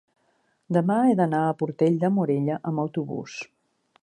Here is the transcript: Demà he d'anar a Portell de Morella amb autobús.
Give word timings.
Demà 0.77 0.95
he 1.03 1.11
d'anar 1.19 1.43
a 1.49 1.53
Portell 1.61 2.01
de 2.05 2.13
Morella 2.17 2.61
amb 2.71 2.87
autobús. 2.87 3.41